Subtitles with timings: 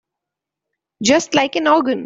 [1.03, 1.99] Just like an organ.